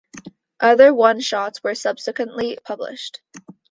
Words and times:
Other 0.59 0.95
one 0.95 1.19
shots 1.19 1.63
were 1.63 1.75
subsequently 1.75 2.57
published. 2.65 3.21